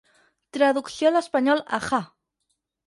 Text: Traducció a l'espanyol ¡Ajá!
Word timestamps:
Traducció 0.57 1.09
a 1.09 1.11
l'espanyol 1.15 1.63
¡Ajá! 1.81 2.03